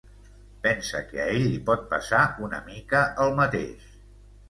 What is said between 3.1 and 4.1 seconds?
el mateix.